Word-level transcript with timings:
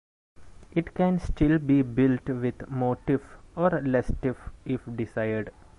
It 0.71 0.95
can 0.95 1.19
still 1.19 1.59
be 1.59 1.83
built 1.83 2.27
with 2.27 2.67
Motif 2.71 3.21
or 3.55 3.69
LessTif 3.69 4.35
if 4.65 4.81
desired. 4.95 5.51